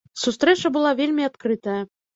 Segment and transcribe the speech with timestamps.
[0.21, 1.81] Сустрэча была вельмі адкрытая.